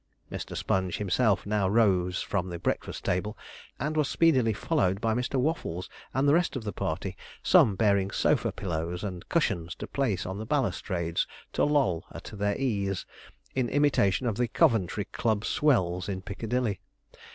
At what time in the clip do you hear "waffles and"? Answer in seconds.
5.35-6.27